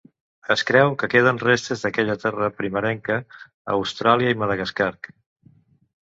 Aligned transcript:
Es 0.53 0.61
creu 0.67 0.91
que 1.01 1.07
queden 1.09 1.39
restes 1.41 1.83
d'aquella 1.85 2.15
terra 2.23 2.47
primerenca 2.61 3.17
a 3.27 3.75
Austràlia 3.75 4.33
i 4.37 4.39
Madagascar. 4.45 4.89